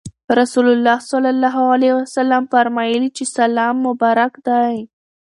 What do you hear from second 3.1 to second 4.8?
چې سلام مبارک دی.